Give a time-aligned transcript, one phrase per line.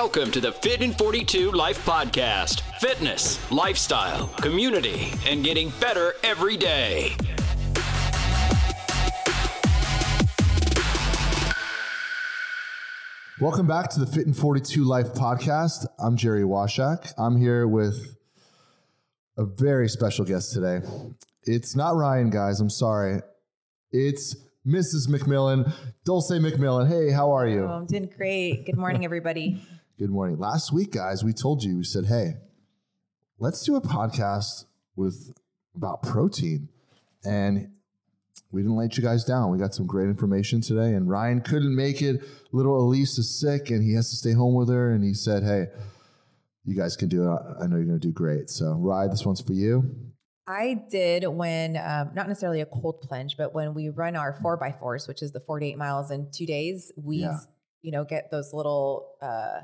[0.00, 6.56] Welcome to the Fit in 42 Life Podcast fitness, lifestyle, community, and getting better every
[6.56, 7.16] day.
[13.40, 15.84] Welcome back to the Fit in 42 Life podcast.
[15.98, 17.12] I'm Jerry Washak.
[17.18, 18.16] I'm here with
[19.36, 20.80] a very special guest today.
[21.42, 22.60] It's not Ryan, guys.
[22.60, 23.20] I'm sorry.
[23.90, 25.08] It's Mrs.
[25.08, 25.72] McMillon,
[26.04, 26.86] Dulce McMillon.
[26.86, 27.64] Hey, how are you?
[27.64, 28.64] Oh, I'm doing great.
[28.64, 29.60] Good morning, everybody.
[29.98, 30.38] Good morning.
[30.38, 32.34] Last week, guys, we told you, we said, hey,
[33.40, 35.32] let's do a podcast with
[35.74, 36.68] about protein.
[37.24, 37.72] And
[38.52, 39.50] we didn't let you guys down.
[39.50, 40.94] We got some great information today.
[40.94, 42.22] And Ryan couldn't make it.
[42.52, 44.92] Little Elise is sick and he has to stay home with her.
[44.92, 45.66] And he said, hey,
[46.64, 47.40] you guys can do it.
[47.60, 48.50] I know you're going to do great.
[48.50, 49.96] So, Ryan, this one's for you.
[50.46, 54.56] I did when, um, not necessarily a cold plunge, but when we run our four
[54.56, 57.38] by fours, which is the 48 miles in two days, we, Yeah.
[57.82, 59.60] you know, get those little, uh,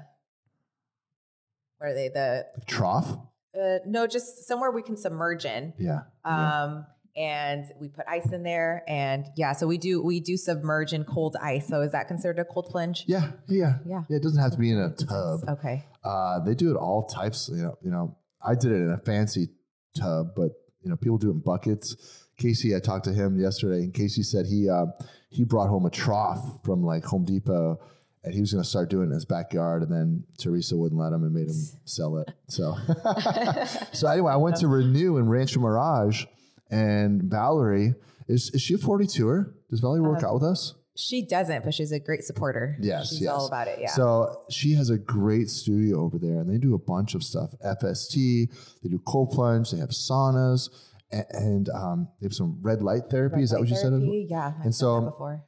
[1.78, 2.08] what are they?
[2.08, 3.16] The, Trough?
[3.60, 5.72] uh, no, just somewhere we can submerge in.
[5.78, 6.00] Yeah.
[6.24, 6.62] Yeah.
[6.64, 10.92] Um, and we put ice in there and yeah, so we do, we do submerge
[10.92, 11.68] in cold ice.
[11.68, 13.04] So is that considered a cold plunge?
[13.06, 13.30] yeah.
[13.48, 13.74] Yeah.
[13.86, 14.02] Yeah.
[14.08, 14.16] Yeah.
[14.16, 15.40] It doesn't have to be in a tub.
[15.48, 15.84] Okay.
[16.02, 17.48] Uh, they do it all types.
[17.52, 19.50] You know, you know, I did it in a fancy
[19.96, 20.50] tub, but
[20.82, 22.24] you know, people do it in buckets.
[22.36, 24.86] Casey, I talked to him yesterday, and Casey said he uh,
[25.30, 27.78] he brought home a trough from like Home Depot,
[28.24, 31.00] and he was going to start doing it in his backyard, and then Teresa wouldn't
[31.00, 32.30] let him and made him sell it.
[32.48, 32.74] So,
[33.92, 36.24] so anyway, I went to Renew in Rancho Mirage,
[36.70, 37.94] and Valerie
[38.28, 39.54] is is she a forty tour?
[39.70, 40.74] Does Valerie work Uh, out with us?
[40.96, 42.76] She doesn't, but she's a great supporter.
[42.80, 43.32] Yes, She's yes.
[43.32, 43.80] all about it.
[43.80, 43.88] Yeah.
[43.90, 47.50] So she has a great studio over there, and they do a bunch of stuff.
[47.66, 48.48] FST,
[48.80, 50.70] they do cold plunge, they have saunas,
[51.10, 53.42] and, and um, they have some red light therapy.
[53.42, 53.92] Is that what you said?
[54.30, 54.52] Yeah.
[54.56, 55.44] I've done so- that before.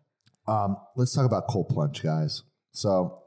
[0.49, 2.43] Um, let's talk about cold plunge, guys.
[2.77, 3.23] So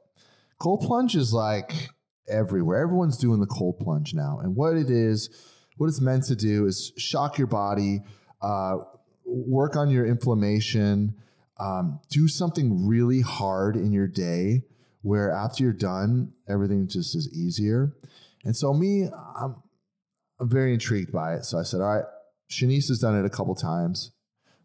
[0.60, 1.90] cold plunge is like
[2.28, 2.82] everywhere.
[2.82, 5.30] Everyone's doing the cold plunge now, and what it is,
[5.78, 8.02] what it's meant to do is shock your body,
[8.42, 8.78] uh,
[9.26, 11.16] work on your inflammation,
[11.60, 14.64] um, do something really hard in your day
[15.02, 17.96] where after you're done, everything just is easier.
[18.44, 19.10] And so me,
[19.40, 19.56] I'm,
[20.40, 21.46] I'm very intrigued by it.
[21.46, 22.06] So I said, all right,
[22.52, 24.12] Shanice has done it a couple times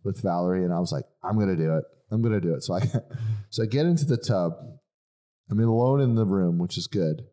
[0.02, 1.84] with Valerie, and I was like, I'm gonna do it.
[2.10, 2.62] I'm gonna do it.
[2.62, 2.80] So I
[3.50, 4.54] so I get into the tub.
[5.50, 7.26] I'm alone in the room, which is good.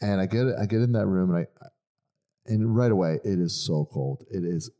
[0.00, 1.66] And I get I get in that room, and I
[2.46, 4.24] and right away it is so cold.
[4.30, 4.70] It is,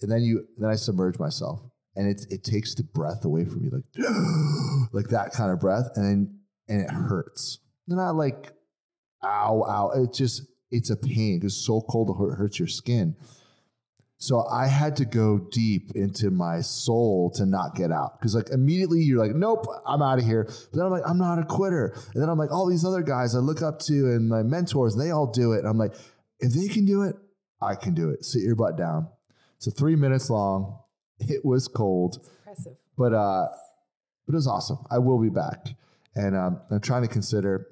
[0.00, 1.60] and then you then I submerge myself,
[1.94, 4.06] and it it takes the breath away from you, like
[4.92, 6.38] like that kind of breath, and then
[6.68, 7.58] and it hurts.
[7.86, 8.52] Not like
[9.22, 9.90] ow ow.
[10.02, 13.14] It just it's a pain because so cold it hurts your skin.
[14.22, 18.20] So I had to go deep into my soul to not get out.
[18.20, 20.44] Because like immediately you're like, nope, I'm out of here.
[20.44, 21.92] But then I'm like, I'm not a quitter.
[22.14, 24.94] And then I'm like, all these other guys I look up to and my mentors,
[24.94, 25.58] they all do it.
[25.58, 25.94] And I'm like,
[26.38, 27.16] if they can do it,
[27.60, 28.24] I can do it.
[28.24, 29.08] Sit your butt down.
[29.58, 30.78] So three minutes long.
[31.18, 32.76] It was cold, Impressive.
[32.96, 33.46] but uh,
[34.26, 34.78] but it was awesome.
[34.90, 35.68] I will be back,
[36.16, 37.68] and um, I'm trying to consider,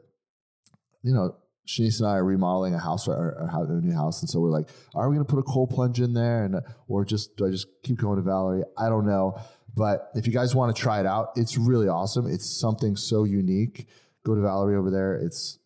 [1.03, 1.35] you know,
[1.71, 4.69] Shanice and I are remodeling a house or, a new house, and so we're like,
[4.95, 6.57] are we going to put a cold plunge in there, and
[6.89, 8.65] or just do I just keep going to Valerie?
[8.77, 9.41] I don't know,
[9.77, 12.27] but if you guys want to try it out, it's really awesome.
[12.27, 13.87] It's something so unique.
[14.25, 15.15] Go to Valerie over there.
[15.15, 15.59] It's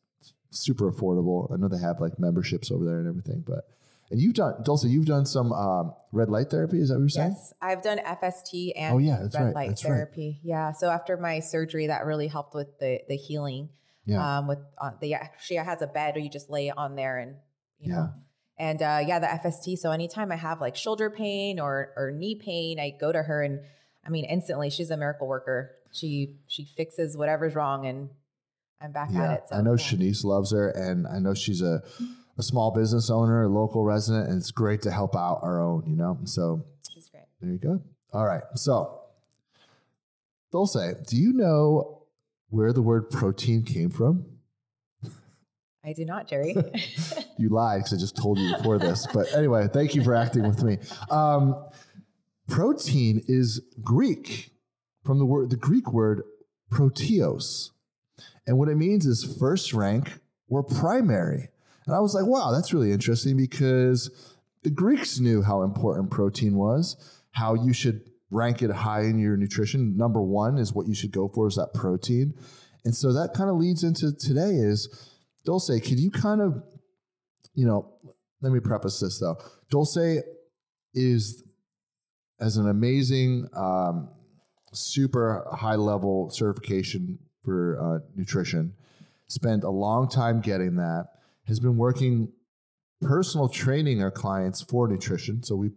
[0.51, 1.53] super affordable.
[1.53, 3.65] I know they have like memberships over there and everything, but
[4.11, 6.79] and you've done Dulce, you've done some um, red light therapy.
[6.79, 7.31] Is that what you're saying?
[7.31, 9.91] Yes, I've done FST and Oh, yeah, that's red right, light that's right.
[9.91, 10.41] therapy.
[10.43, 13.71] Yeah, so after my surgery, that really helped with the the healing.
[14.07, 14.39] Yeah.
[14.39, 17.37] Um, with uh, the actually has a bed, or you just lay on there and
[17.79, 17.97] you Yeah.
[17.97, 18.11] know.
[18.57, 19.79] And uh, yeah, the FST.
[19.79, 23.43] So anytime I have like shoulder pain or or knee pain, I go to her,
[23.43, 23.61] and
[24.07, 25.73] I mean instantly, she's a miracle worker.
[25.91, 28.11] She she fixes whatever's wrong, and
[28.81, 29.45] I'm back at it.
[29.49, 29.77] So, I know yeah.
[29.85, 31.83] Shanice loves her, and I know she's a,
[32.39, 35.85] a small business owner, a local resident, and it's great to help out our own,
[35.87, 36.19] you know?
[36.25, 37.25] So She's great.
[37.41, 37.81] there you go.
[38.13, 38.43] All right.
[38.57, 39.01] So,
[40.53, 40.77] Dulce,
[41.07, 42.04] do you know
[42.55, 44.25] where the word protein came from?
[45.85, 46.55] I do not, Jerry.
[47.37, 49.09] You lied because I just told you before this.
[49.13, 50.79] But anyway, thank you for acting with me.
[51.11, 51.67] Um,
[52.49, 54.53] protein is Greek
[55.05, 56.23] from the word the Greek word
[56.71, 57.71] proteos.
[58.47, 61.49] And what it means is first rank or primary.
[61.87, 64.11] And I was like, wow, that's really interesting because
[64.63, 66.97] the Greeks knew how important protein was,
[67.33, 68.01] how you should
[68.35, 69.97] rank it high in your nutrition.
[69.97, 72.35] Number one is what you should go for is that protein.
[72.85, 75.11] And so that kind of leads into today is
[75.45, 76.63] Dulce, could you kind of,
[77.55, 77.95] you know,
[78.43, 79.37] let me preface this though.
[79.71, 80.23] Dulce
[80.95, 81.45] is
[82.41, 84.11] as an amazing, um,
[84.73, 88.75] super high level certification for uh, nutrition.
[89.29, 91.07] spent a long time getting that,
[91.47, 92.33] has been working
[93.01, 95.43] personal training our clients for nutrition.
[95.43, 95.71] So we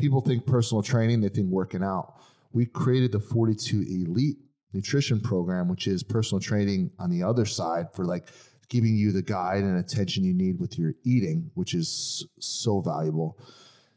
[0.00, 2.14] people think personal training, they think working out.
[2.52, 4.38] We created the 42 Elite
[4.72, 8.28] Nutrition Program, which is personal training on the other side for like
[8.68, 13.38] giving you the guide and attention you need with your eating, which is so valuable.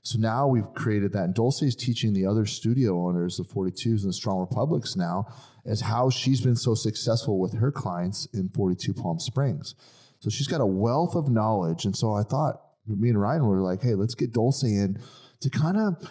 [0.02, 1.24] So now we've created that.
[1.24, 5.28] And Dulce is teaching the other studio owners, the 42s and the Strong Republics now,
[5.66, 9.76] as how she's been so successful with her clients in 42 Palm Springs.
[10.20, 11.86] So she's got a wealth of knowledge.
[11.86, 15.00] And so I thought, me and Ryan were like, hey, let's get Dulce in
[15.44, 16.10] to kind of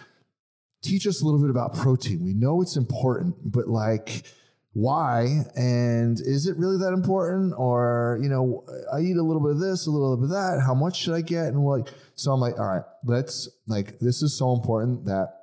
[0.81, 2.23] teach us a little bit about protein.
[2.23, 4.25] We know it's important, but like,
[4.73, 5.45] why?
[5.55, 7.53] And is it really that important?
[7.57, 10.61] Or you know i eat a little bit of this a little bit of that.
[10.65, 11.45] How much should i get?
[11.45, 15.33] And like so i'm like all right let's like this is so important that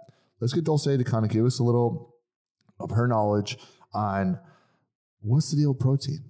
[0.40, 2.14] let's get dulce to kind of give us a little
[2.78, 3.58] of her knowledge
[3.94, 4.38] on
[5.20, 6.24] what's the deal with protein.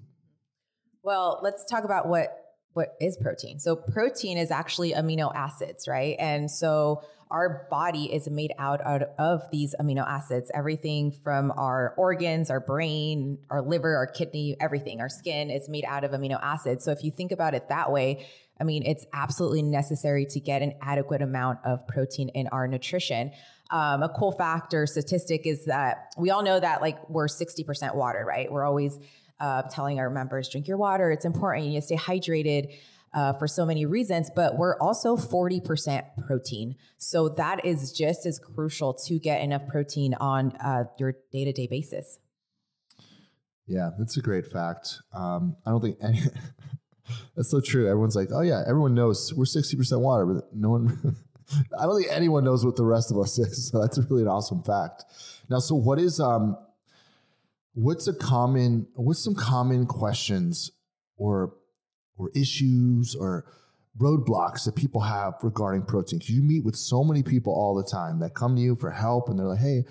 [1.03, 2.37] Well let's talk about what
[2.73, 3.59] what is protein.
[3.59, 6.17] So protein is actually amino acids right?
[6.19, 10.50] And so our body is made out, out of these amino acids.
[10.53, 15.85] Everything from our organs, our brain, our liver, our kidney, everything, our skin is made
[15.87, 16.85] out of amino acids.
[16.85, 18.27] So if you think about it that way,
[18.61, 23.33] I mean, it's absolutely necessary to get an adequate amount of protein in our nutrition.
[23.71, 27.94] Um, a cool fact or statistic is that we all know that like we're 60%
[27.94, 28.50] water, right?
[28.50, 28.99] We're always
[29.38, 31.11] uh, telling our members, drink your water.
[31.11, 31.65] It's important.
[31.65, 32.75] You need to stay hydrated
[33.12, 36.77] uh, for so many reasons, but we're also 40% protein.
[36.99, 41.53] So that is just as crucial to get enough protein on uh, your day to
[41.53, 42.19] day basis.
[43.67, 45.01] Yeah, that's a great fact.
[45.12, 46.21] Um, I don't think any.
[47.37, 47.87] that's so true.
[47.87, 51.17] Everyone's like, oh, yeah, everyone knows we're 60% water, but no one.
[51.79, 53.61] I don't think anyone knows what the rest of us is.
[53.71, 55.05] So that's really an awesome fact.
[55.49, 56.57] Now, so what is um,
[57.75, 60.71] what's a common, what's some common questions
[61.17, 61.55] or
[62.21, 63.47] or issues or
[63.99, 66.21] roadblocks that people have regarding protein.
[66.25, 69.29] You meet with so many people all the time that come to you for help
[69.29, 69.85] and they're like, hey,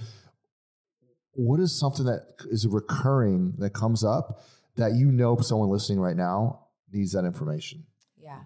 [1.33, 4.41] what is something that is recurring that comes up
[4.75, 7.83] that you know someone listening right now needs that information?
[8.17, 8.39] Yeah.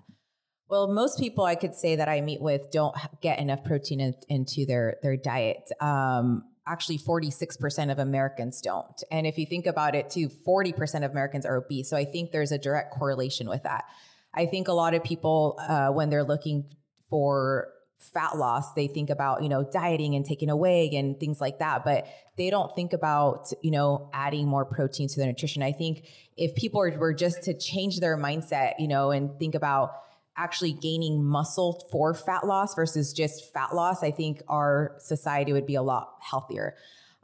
[0.69, 4.15] Well, most people I could say that I meet with don't get enough protein in,
[4.29, 5.71] into their their diet.
[5.79, 9.03] Um, actually 46% of Americans don't.
[9.11, 11.89] And if you think about it too, 40% of Americans are obese.
[11.89, 13.85] So I think there's a direct correlation with that.
[14.33, 16.65] I think a lot of people, uh, when they're looking
[17.09, 17.67] for
[17.97, 21.85] fat loss, they think about, you know, dieting and taking away and things like that,
[21.85, 22.07] but
[22.37, 25.61] they don't think about, you know, adding more protein to their nutrition.
[25.61, 29.91] I think if people were just to change their mindset, you know, and think about,
[30.37, 35.65] actually gaining muscle for fat loss versus just fat loss, I think our society would
[35.65, 36.75] be a lot healthier.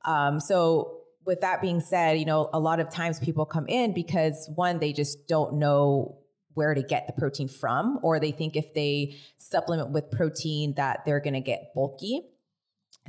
[0.06, 0.96] Um, so,
[1.26, 4.80] with that being said, you know, a lot of times people come in because one,
[4.80, 6.18] they just don't know
[6.54, 11.06] where to get the protein from, or they think if they supplement with protein that
[11.06, 12.22] they're going to get bulky.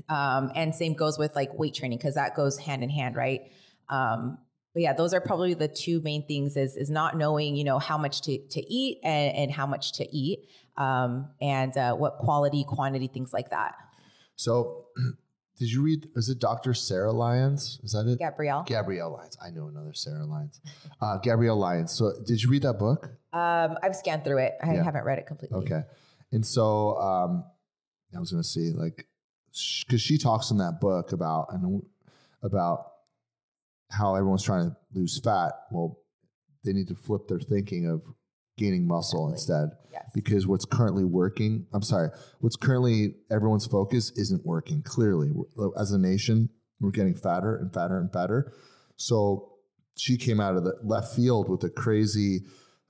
[0.08, 3.50] Um, and same goes with like weight training because that goes hand in hand, right?
[3.88, 4.38] Um,
[4.72, 7.78] but yeah, those are probably the two main things is is not knowing, you know,
[7.78, 12.18] how much to, to eat and, and how much to eat um, and uh, what
[12.18, 13.74] quality, quantity, things like that.
[14.36, 14.86] So
[15.58, 16.72] did you read, is it Dr.
[16.72, 17.80] Sarah Lyons?
[17.82, 18.18] Is that it?
[18.18, 18.62] Gabrielle.
[18.62, 19.36] Gabrielle Lyons.
[19.44, 20.60] I know another Sarah Lyons.
[21.00, 21.92] Uh, Gabrielle Lyons.
[21.92, 23.10] So did you read that book?
[23.32, 24.54] Um, I've scanned through it.
[24.62, 24.84] I yeah.
[24.84, 25.58] haven't read it completely.
[25.58, 25.82] Okay.
[26.32, 27.44] And so um,
[28.16, 29.06] I was going to see like,
[29.86, 31.82] because she talks in that book about, and
[32.42, 32.86] about
[33.90, 35.52] how everyone's trying to lose fat.
[35.70, 35.98] Well,
[36.64, 38.02] they need to flip their thinking of
[38.58, 39.62] gaining muscle exactly.
[39.62, 39.78] instead.
[39.92, 40.10] Yes.
[40.14, 44.82] Because what's currently working, I'm sorry, what's currently everyone's focus isn't working.
[44.82, 45.32] Clearly,
[45.78, 48.52] as a nation, we're getting fatter and fatter and fatter.
[48.96, 49.52] So
[49.96, 52.40] she came out of the left field with a crazy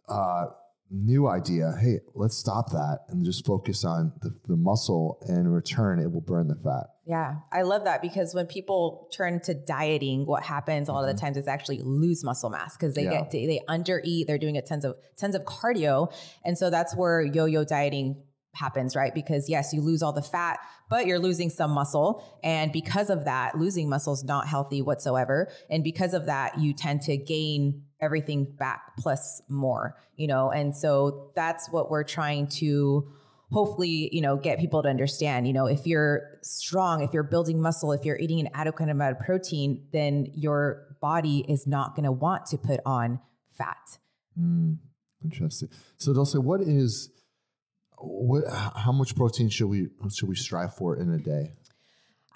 [0.09, 0.47] uh,
[0.91, 1.73] new idea.
[1.81, 6.11] Hey, let's stop that and just focus on the, the muscle and in return, it
[6.11, 6.87] will burn the fat.
[7.07, 11.11] Yeah, I love that because when people turn to dieting, what happens a lot mm-hmm.
[11.11, 11.27] of the mm-hmm.
[11.27, 13.23] times is actually lose muscle mass because they yeah.
[13.23, 14.27] get they under eat.
[14.27, 16.13] They're doing a tons of tons of cardio,
[16.45, 18.23] and so that's where yo-yo dieting
[18.55, 19.15] happens, right?
[19.15, 22.25] Because yes, you lose all the fat, but you're losing some muscle.
[22.43, 25.49] And because of that, losing muscle is not healthy whatsoever.
[25.69, 30.51] And because of that, you tend to gain everything back plus more, you know?
[30.51, 33.09] And so that's what we're trying to
[33.53, 37.61] hopefully, you know, get people to understand, you know, if you're strong, if you're building
[37.61, 42.05] muscle, if you're eating an adequate amount of protein, then your body is not going
[42.05, 43.21] to want to put on
[43.59, 43.99] fat.
[44.41, 44.79] Mm,
[45.25, 45.69] interesting.
[45.97, 47.11] So they'll say, what is,
[47.99, 51.53] what, how much protein should we, should we strive for in a day?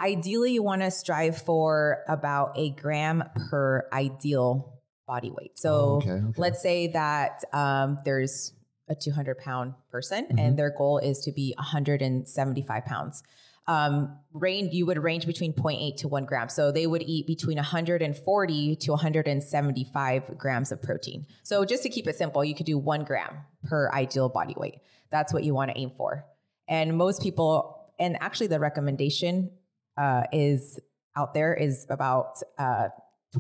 [0.01, 4.74] Ideally, you want to strive for about a gram per ideal
[5.07, 5.59] body weight.
[5.59, 6.33] So Oh, okay, okay.
[6.37, 8.53] let's say that um, there's
[8.89, 10.39] a 200 pound person Mm-hmm.
[10.39, 13.23] and their goal is to be 175 pounds.
[13.67, 16.51] Um, range you would range between 0.8 to 1 gram.
[16.51, 21.27] So they would eat between 140 to 175 grams of protein.
[21.43, 24.81] So just to keep it simple, you could do 1 gram per ideal body weight.
[25.11, 26.27] That's what you want to aim for.
[26.69, 29.51] And most people, and actually the recommendation
[29.97, 30.79] uh, is
[31.17, 32.89] out there is about uh,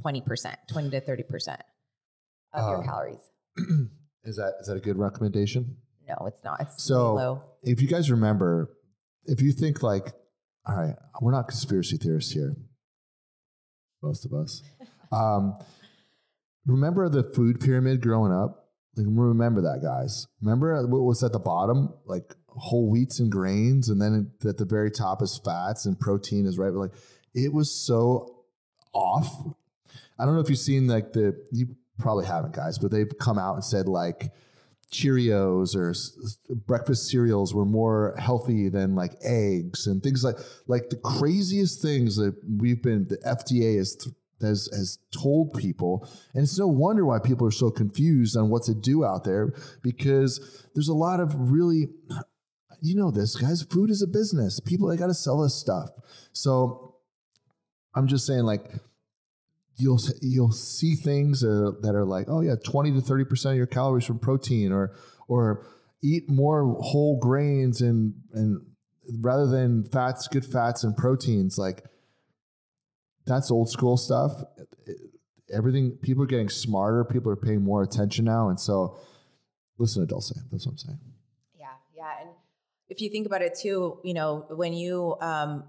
[0.00, 1.58] 20%, 20 to 30%
[2.52, 3.30] of your Uh, calories.
[4.26, 5.76] Is that is that a good recommendation?
[6.08, 6.60] No, it's not.
[6.62, 7.42] It's So- low.
[7.62, 8.70] If you guys remember,
[9.26, 10.14] if you think like,
[10.66, 12.56] all right, we're not conspiracy theorists here,
[14.02, 14.62] most of us.
[15.12, 15.54] Um,
[16.66, 18.70] remember the food pyramid growing up?
[18.96, 20.26] Like, remember that, guys.
[20.40, 24.64] Remember what was at the bottom, like whole wheats and grains, and then at the
[24.64, 26.72] very top is fats and protein is right.
[26.72, 26.92] Like
[27.34, 28.44] it was so
[28.92, 29.30] off.
[30.18, 33.38] I don't know if you've seen like the you probably haven't, guys, but they've come
[33.38, 34.30] out and said like
[34.92, 40.36] Cheerios or s- breakfast cereals were more healthy than like eggs and things like
[40.68, 46.08] like the craziest things that we've been the FDA has th- has has told people,
[46.34, 49.52] and it's no wonder why people are so confused on what to do out there
[49.82, 51.88] because there's a lot of really.
[52.82, 53.62] You know this, guys.
[53.62, 54.60] Food is a business.
[54.60, 55.88] People they got to sell us stuff.
[56.32, 56.96] So
[57.94, 58.72] I'm just saying, like,
[59.76, 63.56] you'll you'll see things uh, that are like, oh yeah, twenty to thirty percent of
[63.56, 64.94] your calories from protein, or
[65.28, 65.66] or
[66.02, 68.60] eat more whole grains and and
[69.20, 71.58] rather than fats, good fats and proteins.
[71.58, 71.84] Like
[73.26, 74.32] that's old school stuff.
[75.52, 77.04] Everything people are getting smarter.
[77.04, 78.98] People are paying more attention now, and so
[79.78, 80.32] listen to Dulce.
[80.50, 80.98] That's what I'm saying.
[81.58, 81.66] Yeah,
[81.96, 82.20] yeah.
[82.20, 82.30] And
[82.88, 85.64] if you think about it too, you know, when you um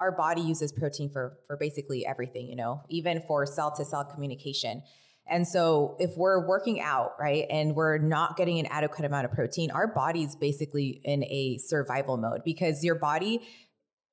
[0.00, 4.04] our body uses protein for for basically everything, you know, even for cell to cell
[4.04, 4.82] communication.
[5.30, 9.32] And so if we're working out, right, and we're not getting an adequate amount of
[9.32, 13.46] protein, our body's basically in a survival mode because your body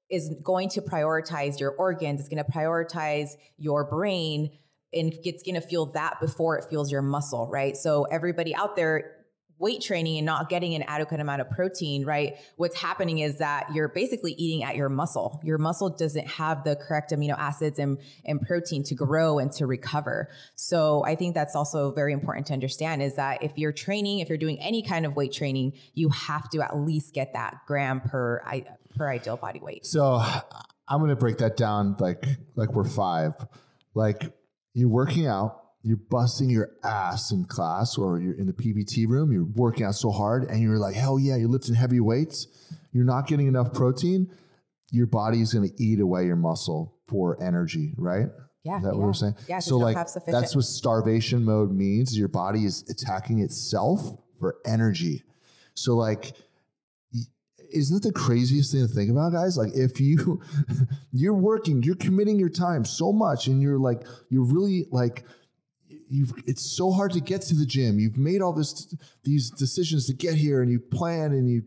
[0.09, 4.51] is going to prioritize your organs, it's going to prioritize your brain
[4.93, 7.75] and it's going to feel that before it feels your muscle, right?
[7.75, 9.24] So everybody out there
[9.57, 12.35] weight training and not getting an adequate amount of protein, right?
[12.57, 15.39] What's happening is that you're basically eating at your muscle.
[15.43, 19.65] Your muscle doesn't have the correct amino acids and, and protein to grow and to
[19.65, 20.29] recover.
[20.55, 24.29] So I think that's also very important to understand is that if you're training, if
[24.29, 28.01] you're doing any kind of weight training, you have to at least get that gram
[28.01, 28.41] per
[28.95, 29.85] per ideal body weight.
[29.85, 30.15] So
[30.87, 33.33] I'm gonna break that down like like we're five.
[33.93, 34.33] Like
[34.73, 39.31] you're working out, you're busting your ass in class or you're in the PBT room,
[39.31, 42.47] you're working out so hard and you're like, hell yeah, you're lifting heavy weights,
[42.91, 44.31] you're not getting enough protein,
[44.91, 48.29] your body is gonna eat away your muscle for energy, right?
[48.63, 48.77] Yeah.
[48.77, 48.97] Is that yeah.
[48.97, 49.35] what we're saying?
[49.47, 52.17] Yeah, So like that's what starvation mode means.
[52.17, 55.23] Your body is attacking itself for energy.
[55.75, 56.33] So like
[57.71, 59.55] isn't it the craziest thing to think about, guys?
[59.55, 60.41] Like if you
[61.11, 65.25] you're working, you're committing your time so much and you're like you're really like
[66.15, 67.99] you've it's so hard to get to the gym.
[67.99, 71.63] You've made all this these decisions to get here and you plan and you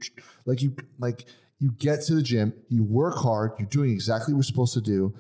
[0.47, 1.27] like you like
[1.61, 4.81] you get to the gym, you work hard, you're doing exactly what you're supposed to
[4.81, 5.15] do,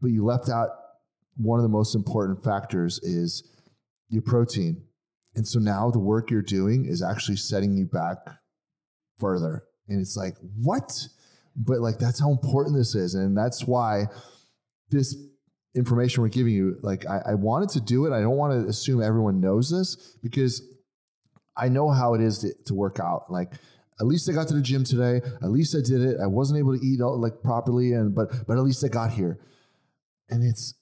[0.00, 0.68] but you left out
[1.36, 3.44] one of the most important factors is
[4.08, 4.82] your protein.
[5.34, 8.18] And so now the work you're doing is actually setting you back
[9.18, 9.64] further.
[9.88, 11.06] And it's like, what?
[11.56, 13.14] But like that's how important this is.
[13.14, 14.06] And that's why
[14.90, 15.16] this
[15.74, 18.12] information we're giving you, like I, I wanted to do it.
[18.12, 20.62] I don't want to assume everyone knows this because
[21.56, 23.30] I know how it is to, to work out.
[23.30, 23.52] Like
[24.00, 25.20] at least I got to the gym today.
[25.42, 26.18] At least I did it.
[26.22, 29.10] I wasn't able to eat all, like properly, and but but at least I got
[29.10, 29.38] here.
[30.30, 30.74] And it's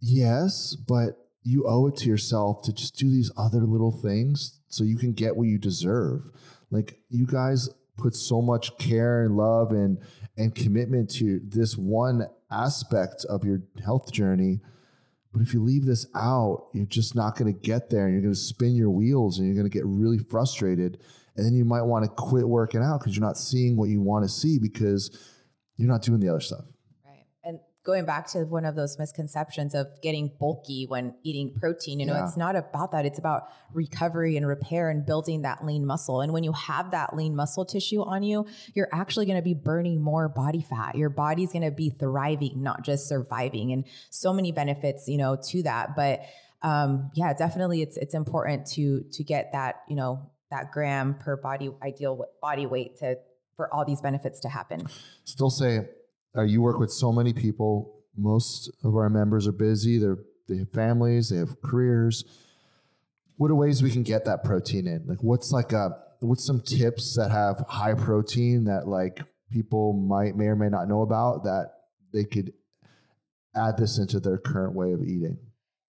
[0.00, 4.84] yes, but you owe it to yourself to just do these other little things so
[4.84, 6.30] you can get what you deserve.
[6.70, 9.98] Like you guys put so much care and love and
[10.36, 14.60] and commitment to this one aspect of your health journey.
[15.32, 18.22] But if you leave this out, you're just not going to get there and you're
[18.22, 20.98] going to spin your wheels and you're going to get really frustrated.
[21.36, 24.00] And then you might want to quit working out because you're not seeing what you
[24.00, 25.16] want to see because
[25.76, 26.64] you're not doing the other stuff.
[27.82, 32.12] Going back to one of those misconceptions of getting bulky when eating protein, you know,
[32.12, 32.26] Yeah.
[32.26, 33.06] it's not about that.
[33.06, 36.20] It's about recovery and repair and building that lean muscle.
[36.20, 38.44] And when you have that lean muscle tissue on you,
[38.74, 40.94] you're actually going to be burning more body fat.
[40.94, 43.72] Your body's going to be thriving, not just surviving.
[43.72, 45.96] And so many benefits, you know, to that.
[45.96, 46.20] But
[46.62, 51.36] um, yeah, definitely it's it's important to to get that, you know, that gram per
[51.36, 53.16] body ideal body weight to
[53.56, 54.86] for all these benefits to happen.
[55.24, 55.88] Still say,
[56.36, 57.96] uh, you work with so many people.
[58.16, 59.98] Most of our members are busy.
[59.98, 60.18] They're
[60.50, 62.24] they have families, they have careers.
[63.36, 65.06] What are ways we can get that protein in?
[65.06, 69.20] Like, what's like a what's some tips that have high protein that like
[69.50, 71.70] people might may or may not know about that
[72.12, 72.52] they could
[73.54, 75.38] add this into their current way of eating?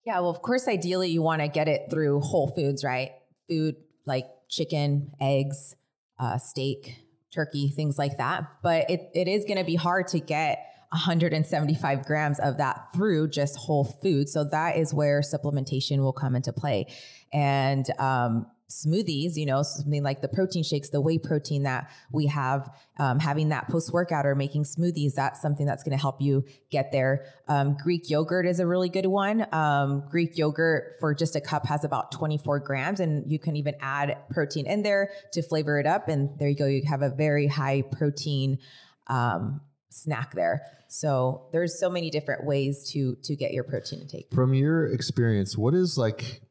[0.06, 3.12] Yeah, well, of course, ideally, you want to get it through whole foods, right?
[3.50, 5.76] Food like chicken, eggs,
[6.20, 6.96] uh, steak,
[7.32, 8.48] turkey, things like that.
[8.62, 10.60] But it, it is going to be hard to get
[10.92, 14.28] 175 grams of that through just whole food.
[14.28, 16.88] So that is where supplementation will come into play.
[17.32, 22.28] And um, smoothies, you know, something like the protein shakes, the whey protein that we
[22.28, 26.22] have, um, having that post workout or making smoothies, that's something that's going to help
[26.22, 27.26] you get there.
[27.48, 29.46] Um, Greek yogurt is a really good one.
[29.54, 33.76] Um, Greek yogurt for just a cup has about 24 grams, and you can even
[33.82, 36.08] add protein in there to flavor it up.
[36.08, 38.60] And there you go, you have a very high protein
[39.08, 40.64] um, snack there.
[40.88, 44.28] So there's so many different ways to to get your protein intake.
[44.34, 46.42] From your experience, what is like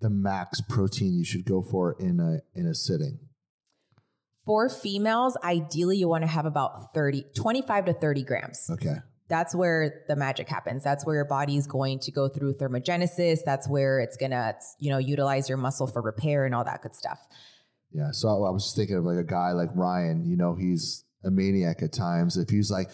[0.00, 3.18] the max protein you should go for in a in a sitting?
[4.44, 8.68] For females, ideally you want to have about 30, 25 to 30 grams.
[8.70, 8.96] Okay.
[9.28, 10.82] That's where the magic happens.
[10.82, 13.40] That's where your body is going to go through thermogenesis.
[13.44, 16.96] That's where it's gonna, you know, utilize your muscle for repair and all that good
[16.96, 17.20] stuff.
[17.92, 18.10] Yeah.
[18.12, 21.30] So I was just thinking of like a guy like Ryan, you know, he's a
[21.30, 22.36] maniac at times.
[22.36, 22.90] If he's like,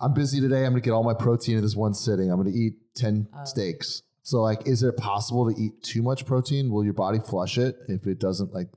[0.00, 2.30] I'm busy today, I'm gonna get all my protein in this one sitting.
[2.30, 3.44] I'm gonna eat 10 Oh.
[3.44, 4.00] steaks.
[4.24, 6.70] So like, is it possible to eat too much protein?
[6.72, 8.68] Will your body flush it if it doesn't like,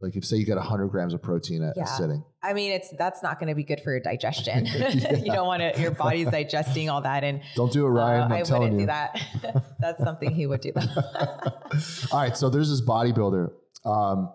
[0.00, 1.84] like if say you get 100 grams of protein at Yeah.
[1.84, 2.24] a sitting?
[2.42, 4.66] I mean, it's that's not going to be good for your digestion.
[4.66, 5.80] you don't want to.
[5.80, 8.32] Your body's digesting all that, and Don't do it, Ryan.
[8.32, 8.78] uh, I wouldn't you.
[8.80, 9.20] do that.
[9.80, 10.72] that's something he would do.
[10.72, 12.08] That.
[12.12, 13.50] All right, so there's this bodybuilder.
[13.84, 14.32] Um,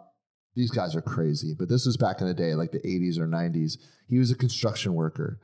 [0.56, 3.28] these guys are crazy, but this was back in the day, like the 80s or
[3.28, 3.78] 90s.
[4.08, 5.40] He was a construction worker,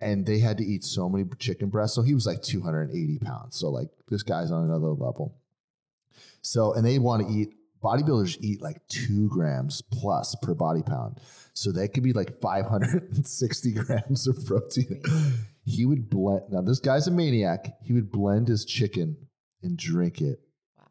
[0.00, 1.94] and they had to eat so many chicken breasts.
[1.94, 3.56] So he was like 280 pounds.
[3.56, 5.36] So like this guy's on another level.
[6.42, 7.54] So and they want to eat.
[7.82, 11.18] Bodybuilders eat like two grams plus per body pound.
[11.54, 15.02] So that could be like 560 grams of protein.
[15.64, 16.42] He would blend.
[16.50, 17.78] Now this guy's a maniac.
[17.82, 19.16] He would blend his chicken
[19.62, 20.40] and drink it
[20.78, 20.84] wow.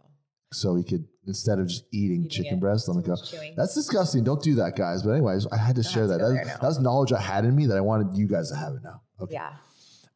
[0.52, 3.16] so he could instead of just eating, Eating chicken it, breast, let me go.
[3.16, 3.54] chewing.
[3.56, 4.24] That's disgusting.
[4.26, 5.04] Don't do that, guys.
[5.04, 6.18] But anyways, I had to share that.
[6.20, 8.74] That, that was knowledge I had in me that I wanted you guys to have
[8.74, 9.02] it now.
[9.22, 9.36] Okay.
[9.36, 9.54] Yeah.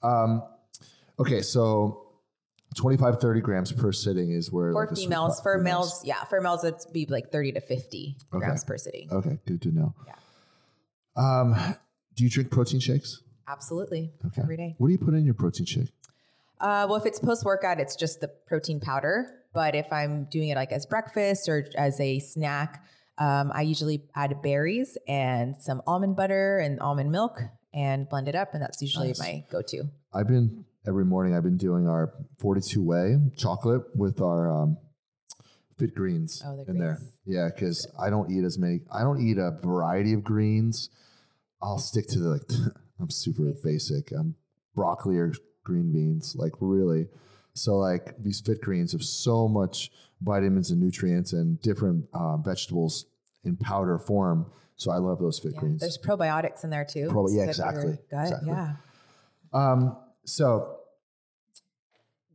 [0.02, 0.44] Um,
[1.20, 1.42] okay.
[1.42, 2.08] So
[2.76, 6.02] 25, 30 grams per sitting is where For like, females, for females.
[6.02, 8.40] males, yeah, for males it'd be like 30 to 50 Okay.
[8.46, 9.10] grams per sitting.
[9.12, 9.38] Okay.
[9.46, 9.94] Good to know.
[10.08, 10.14] Yeah.
[11.16, 11.56] Um,
[12.16, 13.22] do you drink protein shakes?
[13.48, 14.12] Absolutely.
[14.26, 14.42] Okay.
[14.42, 14.76] Every day.
[14.78, 15.92] What do you put in your protein shake?
[16.60, 19.30] Uh, well, if it's post workout, it's just the protein powder.
[19.54, 22.84] But if I'm doing it like as breakfast or as a snack,
[23.18, 27.40] um, I usually add berries and some almond butter and almond milk
[27.74, 28.54] and blend it up.
[28.54, 29.20] And that's usually Nice.
[29.20, 29.84] my go to.
[30.14, 31.36] I've been every morning.
[31.36, 34.78] I've been doing our 42 whey chocolate with our um,
[35.78, 37.00] fit greens Oh, the in there.
[37.26, 38.82] Yeah, because I don't eat as many.
[38.92, 40.90] I don't eat a variety of greens.
[41.62, 42.42] I'll stick to the like.
[43.00, 44.12] I'm super basic.
[44.12, 44.36] I'm
[44.76, 47.08] broccoli or green beans, like really.
[47.54, 53.06] So like these fit greens have so much vitamins and nutrients and different um, vegetables
[53.44, 54.48] in powder form.
[54.76, 55.60] So I love those fit Yeah.
[55.60, 55.82] greens.
[55.82, 57.10] There's probiotics in there too.
[57.26, 57.98] It's yeah, exactly.
[58.10, 58.24] Gut.
[58.24, 58.50] Exactly.
[58.50, 58.76] Yeah.
[59.54, 60.78] Um, so,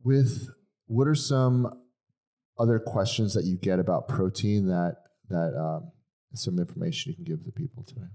[0.03, 0.49] with
[0.87, 1.81] what are some
[2.57, 4.97] other questions that you get about protein that
[5.29, 5.91] that um,
[6.33, 8.07] some information you can give the people today?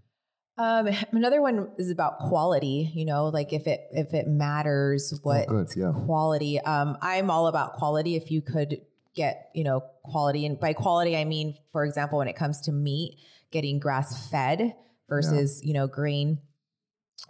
[0.57, 2.91] Um, another one is about quality.
[2.95, 5.93] You know, like if it if it matters what Oh, good, yeah.
[6.07, 6.61] quality.
[6.61, 8.15] Um, I'm all about quality.
[8.17, 8.81] If you could
[9.15, 12.73] get you know quality, and by quality I mean, for example, when it comes to
[12.73, 13.19] meat,
[13.51, 14.75] getting grass fed
[15.09, 16.39] versus you know grain.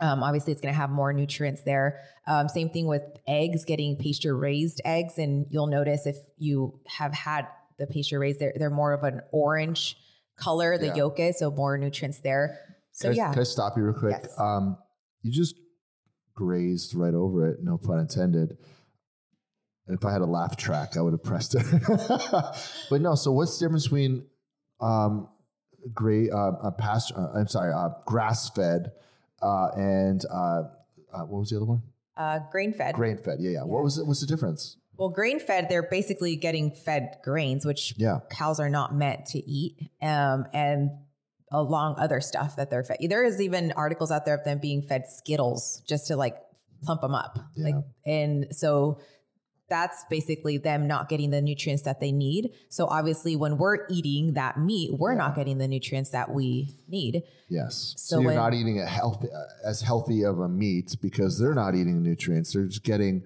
[0.00, 2.00] Um, obviously, it's going to have more nutrients there.
[2.26, 7.14] Um, same thing with eggs, getting pasture raised eggs, and you'll notice if you have
[7.14, 7.46] had
[7.78, 9.96] the pasture raised, they're they're more of an orange
[10.36, 10.76] color.
[10.76, 10.94] The Yeah.
[10.96, 12.73] yolk is so more nutrients there.
[12.94, 14.16] So can I, yeah, can I stop you real quick?
[14.22, 14.32] Yes.
[14.38, 14.78] Um,
[15.22, 15.56] you just
[16.34, 17.58] grazed right over it.
[17.62, 18.56] No pun intended.
[19.86, 21.64] And if I had a laugh track, I would have pressed it.
[22.90, 23.14] but no.
[23.14, 24.24] So what's the difference between
[24.80, 25.28] um,
[25.92, 27.14] gray, uh, uh, pasture?
[27.18, 28.92] Uh, I'm sorry, uh, grass fed,
[29.42, 30.62] uh, and uh,
[31.12, 31.82] uh, what was the other one?
[32.16, 32.94] uh, grain fed.
[32.94, 33.38] Grain fed.
[33.40, 33.62] Yeah, yeah.
[33.64, 34.06] What was it?
[34.06, 34.76] What's the difference?
[34.96, 38.20] Well, grain fed, they're basically getting fed grains, which Yeah.
[38.30, 40.92] cows are not meant to eat, um, and
[41.52, 42.98] along other stuff that they're fed.
[43.08, 46.36] There is even articles out there of them being fed Skittles just to like
[46.82, 47.38] plump them up.
[47.56, 47.64] Yeah.
[47.66, 48.98] Like, and so
[49.68, 52.50] that's basically them not getting the nutrients that they need.
[52.68, 57.22] So obviously, when we're eating that meat, we're not getting the nutrients that we need.
[57.48, 57.94] Yes.
[57.96, 61.38] So, So you're when- not eating a healthy, uh, as healthy of a meat because
[61.38, 62.52] they're not eating the nutrients.
[62.52, 63.22] They're just getting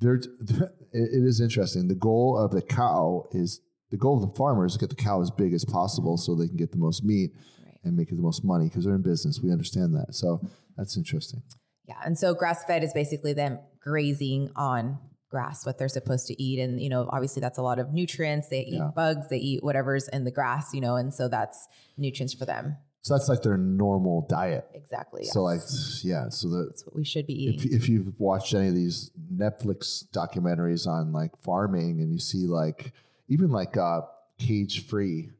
[0.00, 1.86] there, it it is interesting.
[1.88, 4.94] The goal of the cow is the goal of the farmer is to get the
[4.96, 7.32] cow as big as possible so they can get the most meat
[7.64, 7.78] Right.
[7.84, 9.40] and make the most money because they're in business.
[9.42, 10.14] We understand that.
[10.14, 10.40] So
[10.76, 11.42] that's interesting.
[11.86, 11.96] Yeah.
[12.04, 14.98] And so grass fed is basically them grazing on
[15.28, 16.58] grass, what they're supposed to eat.
[16.60, 18.48] And, you know, obviously that's a lot of nutrients.
[18.48, 18.90] They eat Yeah.
[18.94, 22.76] bugs, they eat whatever's in the grass, you know, and so that's nutrients for them.
[23.02, 24.66] So that's like their normal diet.
[24.74, 25.24] Exactly.
[25.24, 25.44] So yeah.
[25.54, 25.60] like,
[26.02, 26.28] yeah.
[26.28, 27.76] So the that's what we should be if, eating.
[27.76, 32.92] if you've watched any of these Netflix documentaries on like farming and you see like
[33.30, 34.02] even like uh
[34.38, 35.30] cage free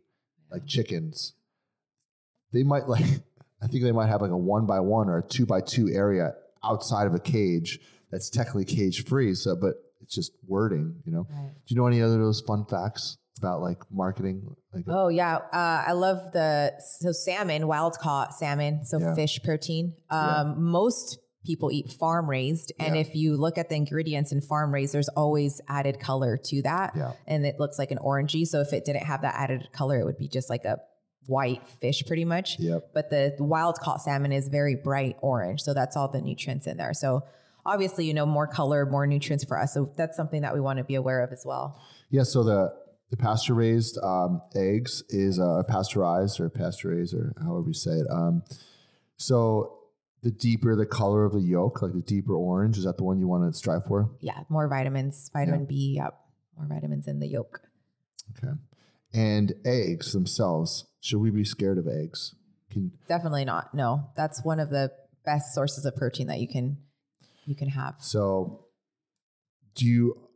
[0.51, 1.35] like chickens,
[2.53, 3.05] they might like
[3.63, 5.91] I think they might have like a one by one or a two by two
[5.91, 6.33] area
[6.65, 7.79] outside of a cage
[8.11, 9.35] that's technically cage free.
[9.35, 11.27] So but it's just wording, you know.
[11.31, 11.51] Right.
[11.67, 14.57] Do you know any other of those fun facts about like marketing?
[14.73, 19.15] Like Oh yeah, uh, I love the so salmon, wild caught salmon, so Yeah.
[19.15, 19.95] fish protein.
[20.11, 20.41] Yeah.
[20.41, 23.01] Um, Most people eat farm raised, and Yeah.
[23.01, 26.95] if you look at the ingredients in farm raised, there's always added color to that,
[26.95, 27.13] Yeah.
[27.27, 28.47] and it looks like an orangey.
[28.47, 30.81] So if it didn't have that added color, it would be just like a
[31.27, 32.59] white fish, pretty much.
[32.59, 32.91] Yep.
[32.93, 36.77] But the wild caught salmon is very bright orange, so that's all the nutrients in
[36.77, 36.93] there.
[36.93, 37.23] So
[37.65, 39.73] obviously, you know, more color, more nutrients for us.
[39.75, 41.79] So that's something that we want to be aware of as well.
[42.11, 42.73] Yeah, so the
[43.11, 48.07] the pasture raised um, eggs is uh, pasteurized or pasteurized or however you say it.
[48.09, 48.45] Um,
[49.17, 49.80] so
[50.23, 53.19] the deeper the color of the yolk, like the deeper orange, is that the one
[53.19, 54.11] you want to strive for?
[54.21, 55.95] Yeah, more vitamins, vitamin B.
[55.97, 56.15] Yep,
[56.57, 57.63] more vitamins in the yolk.
[58.37, 58.53] Okay.
[59.13, 62.35] And eggs themselves, should we be scared of eggs?
[62.71, 63.75] Can Definitely not.
[63.75, 64.93] No, that's one of the
[65.25, 66.79] best sources of protein that you can
[67.47, 67.97] you can have.
[67.99, 68.67] so
[69.75, 70.29] do you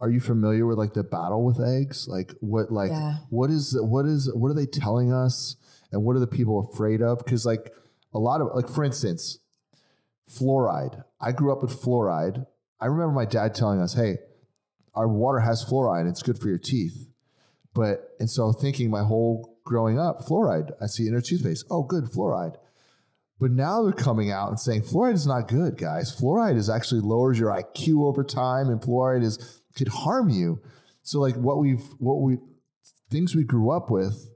[0.00, 2.06] are you familiar with like the battle with eggs?
[2.08, 3.18] Like what like Yeah.
[3.30, 5.56] what is what is what are they telling us
[5.92, 7.72] and what are the people afraid of because like
[8.14, 9.38] a lot of like for instance
[10.30, 11.04] fluoride.
[11.20, 12.46] I grew up with fluoride.
[12.80, 14.18] I remember my dad telling us hey
[14.94, 16.08] our water has fluoride.
[16.08, 17.06] It's good for your teeth.
[17.74, 21.66] But and so thinking my whole growing up fluoride i see in our toothpaste.
[21.70, 22.56] Oh good fluoride.
[23.38, 26.14] But now they're coming out and saying fluoride is not good guys.
[26.14, 30.60] Fluoride is actually lowers your iq over time and fluoride is could harm you.
[31.02, 32.38] So like what we've what we
[33.10, 34.28] things we grew up with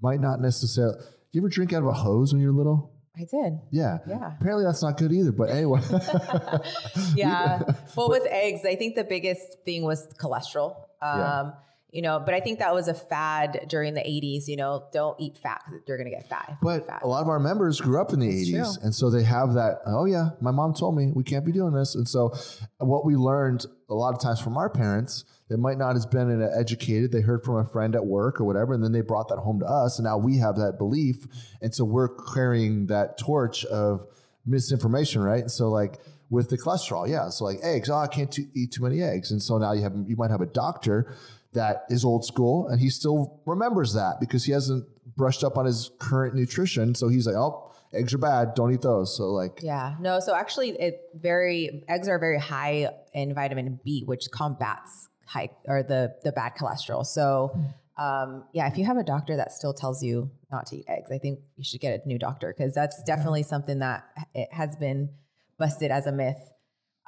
[0.00, 0.98] might not necessarily.
[1.36, 2.94] You ever drink out of a hose when you were little?
[3.14, 3.60] I did.
[3.70, 3.98] Yeah.
[4.08, 4.36] Yeah.
[4.40, 5.32] Apparently that's not good either.
[5.32, 5.82] But anyway.
[7.14, 7.60] yeah.
[7.94, 10.76] Well, with eggs, I think the biggest thing was cholesterol.
[11.02, 11.50] Um, Yeah.
[11.96, 14.48] You know, but I think that was a fad during the 80s.
[14.48, 16.58] You know, don't eat fat because you're going to get fat.
[16.60, 17.00] But fat.
[17.02, 18.74] a lot of our members grew up in the It's 80s.
[18.74, 18.84] true.
[18.84, 21.72] And so they have that, oh, yeah, my mom told me we can't be doing
[21.72, 21.94] this.
[21.94, 22.34] And so
[22.78, 26.46] what we learned a lot of times from our parents, they might not have been
[26.54, 27.12] educated.
[27.12, 28.74] They heard from a friend at work or whatever.
[28.74, 29.98] And then they brought that home to us.
[29.98, 31.24] And now we have that belief.
[31.62, 34.06] And so we're carrying that torch of
[34.44, 35.40] misinformation, right?
[35.40, 37.28] And so, like, with the cholesterol, yeah.
[37.30, 39.30] So, like eggs, oh, I can't too, eat too many eggs.
[39.30, 41.14] And so now you have, you might have a doctor
[41.56, 45.66] that is old school and he still remembers that because he hasn't brushed up on
[45.66, 46.94] his current nutrition.
[46.94, 48.54] So he's like, oh, eggs are bad.
[48.54, 49.16] Don't eat those.
[49.16, 50.20] So like, Yeah, no.
[50.20, 55.82] So actually, it very eggs are very high in vitamin B, which combats high or
[55.82, 57.04] the the bad cholesterol.
[57.04, 57.58] So,
[57.98, 61.10] um, yeah, if you have a doctor that still tells you not to eat eggs,
[61.10, 64.76] I think you should get a new doctor because that's definitely something that it has
[64.76, 65.10] been
[65.58, 66.52] busted as a myth.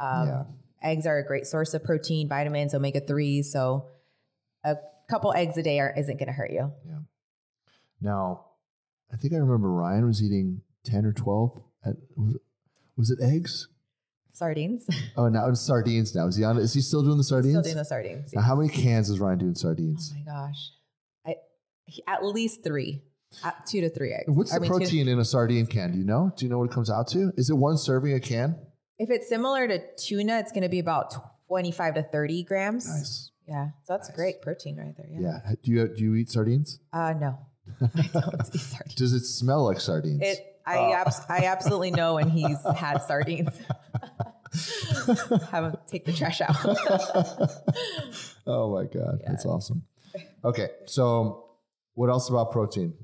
[0.01, 0.45] Um, Yeah.
[0.81, 3.43] Eggs are a great source of protein, vitamins, omega 3.
[3.43, 3.87] So,
[4.73, 4.79] a
[5.11, 6.73] couple eggs a day are, isn't going to hurt you.
[6.87, 6.99] Yeah.
[8.01, 8.45] now
[9.13, 12.41] I think I remember Ryan was eating 10 or 12 at, was it,
[12.97, 13.69] was it eggs?
[14.33, 16.27] Sardines, Oh, now it's sardines now.
[16.27, 17.55] Is he on, is he still doing the sardines?
[17.55, 18.33] still doing the sardines.
[18.35, 20.13] Now, how many cans is Ryan doing sardines?
[20.15, 20.71] Oh my gosh.
[21.27, 21.35] I,
[21.87, 23.03] he- at least three,
[23.43, 24.25] at two to three eggs.
[24.29, 25.91] What's I the mean, protein in a sardine can?
[25.93, 26.33] Do you know?
[26.37, 27.33] Do you know what it comes out to?
[27.37, 28.57] Is it one serving a can?
[29.01, 31.15] if it's similar to tuna, it's going to be about
[31.49, 32.89] 25 to 30 grams.
[32.89, 33.31] Nice.
[33.49, 33.69] Yeah.
[33.85, 34.17] So that's Nice.
[34.17, 35.07] great protein right there.
[35.11, 35.41] Yeah.
[35.45, 35.55] Yeah.
[35.63, 36.81] Do you do you eat sardines?
[36.93, 37.39] Uh, no.
[37.81, 38.95] I don't eat sardines.
[38.95, 40.21] Does it smell like sardines?
[40.23, 40.93] It, I, Oh.
[40.93, 43.59] abs- I absolutely know when he's had sardines.
[45.51, 46.57] Have him take the trash out.
[48.47, 49.83] oh my god, that's awesome.
[50.45, 51.45] Okay, so
[51.95, 52.95] what else about protein?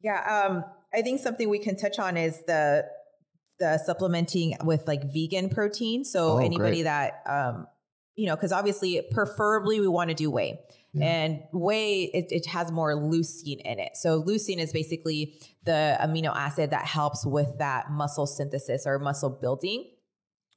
[0.00, 2.86] Yeah, um, I think something we can touch on is the
[3.58, 6.04] the supplementing with like vegan protein.
[6.04, 6.82] So Oh, anybody great.
[6.84, 7.66] that um,
[8.16, 10.60] you know, because obviously, preferably we want to do whey,
[10.92, 11.04] Yeah.
[11.06, 13.92] and whey it, it has more leucine in it.
[13.96, 19.30] So leucine is basically the amino acid that helps with that muscle synthesis or muscle
[19.30, 19.90] building.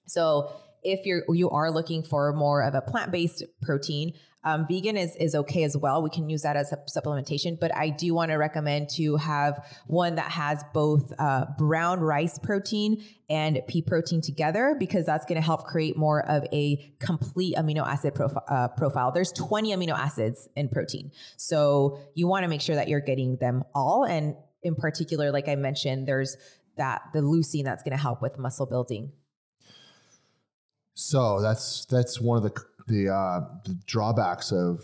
[0.07, 0.51] So
[0.83, 4.13] if you're you are looking for more of a plant based protein,
[4.45, 6.01] Um, vegan is is okay as well.
[6.01, 9.65] We can use that as a supplementation, but I do want to recommend to have
[9.87, 15.41] one that has both uh, brown rice protein and pea protein together because that's going
[15.41, 19.11] to help create more of a complete amino acid profi- uh, profile.
[19.11, 23.37] There's 20 amino acids in protein, so you want to make sure that you're getting
[23.37, 24.05] them all.
[24.05, 26.37] And in particular, like I mentioned, there's
[26.77, 29.11] that the leucine that's going to help with muscle building.
[30.93, 34.81] So that's that's one of the the, uh, the drawbacks of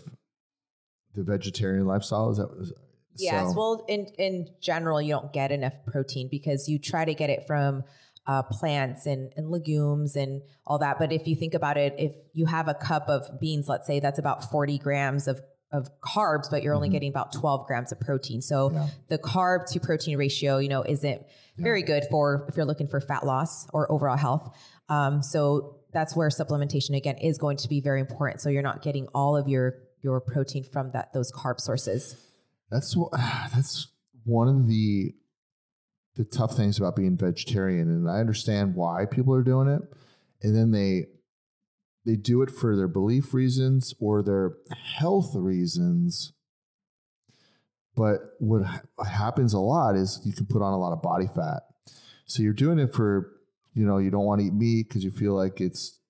[1.14, 2.30] the vegetarian lifestyle.
[2.30, 2.72] Is that is,
[3.18, 3.50] Yes.
[3.50, 7.28] so- Well, in in general, you don't get enough protein because you try to get
[7.30, 7.84] it from
[8.26, 10.96] uh, plants and, and legumes and all that.
[10.98, 13.98] But if you think about it, if you have a cup of beans, let's say
[14.00, 15.40] that's about 40 grams of
[15.72, 16.92] of carbs, but you're only Mhm.
[16.92, 18.42] getting about 12 grams of protein.
[18.42, 18.88] So Yeah.
[19.08, 21.22] the carb to protein ratio, you know, isn't
[21.56, 24.54] very good for if you're looking for fat loss or overall health.
[24.90, 28.40] Um, so that's where supplementation again is going to be very important.
[28.40, 32.16] So you're not getting all of your your protein from that those carb sources.
[32.70, 32.96] That's
[33.54, 33.88] that's
[34.24, 35.14] one of the
[36.16, 39.82] the tough things about being vegetarian, and I understand why people are doing it,
[40.42, 41.06] and then they
[42.04, 46.32] they do it for their belief reasons or their health reasons.
[47.94, 51.26] But what ha- happens a lot is you can put on a lot of body
[51.26, 51.62] fat.
[52.24, 53.31] So you're doing it for
[53.74, 56.00] you know you don't want to eat meat because you feel like it's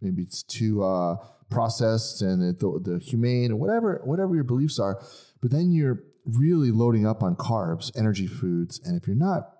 [0.00, 1.16] maybe it's too uh,
[1.50, 5.00] processed and it, the, the humane or whatever whatever your beliefs are.
[5.40, 9.50] But then you're really loading up on carbs, energy foods, and if you're not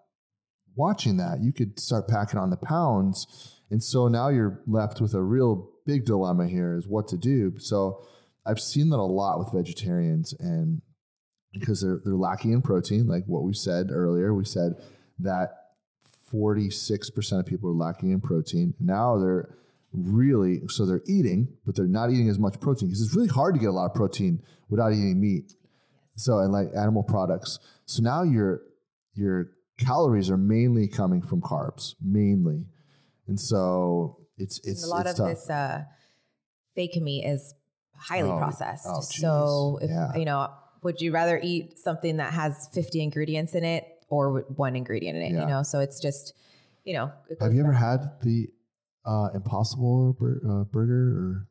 [0.76, 3.60] watching that, you could start packing on the pounds.
[3.70, 7.54] And so now you're left with a real big dilemma here is what to do.
[7.58, 8.04] So
[8.46, 10.82] I've seen that a lot with vegetarians and
[11.52, 14.34] because they're they're lacking in protein, like what we said earlier.
[14.34, 14.72] We said
[15.20, 15.50] that
[16.34, 18.74] 46% of people are lacking in protein.
[18.80, 19.56] Now they're
[19.92, 23.54] really so they're eating, but they're not eating as much protein because it's really hard
[23.54, 25.54] to get a lot of protein without eating meat.
[26.16, 27.58] So and like animal products.
[27.86, 28.62] So now your
[29.14, 32.66] your calories are mainly coming from carbs, mainly.
[33.28, 35.36] And so it's it's a lot it's of tough.
[35.36, 35.84] this uh,
[36.74, 37.54] fake meat is
[37.96, 38.86] highly Oh, processed.
[38.88, 40.14] oh, so, if Yeah.
[40.16, 40.48] you know,
[40.82, 45.22] would you rather eat something that has 50 ingredients in it or one ingredient in
[45.22, 45.32] it?
[45.32, 45.40] Yeah.
[45.42, 46.34] You know, so it's just,
[46.84, 47.12] you know.
[47.40, 48.48] Have you ever had the
[49.04, 51.48] uh, Impossible bur- uh, burger or?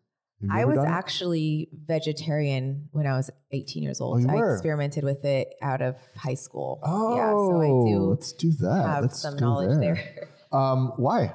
[0.51, 4.17] I was actually vegetarian when I was 18 years old.
[4.17, 6.81] Oh, you I experimented with it out of high school.
[6.83, 8.85] Oh, yeah, so I do let's do that.
[8.85, 10.29] have let's some knowledge there.
[10.51, 11.33] Um, why?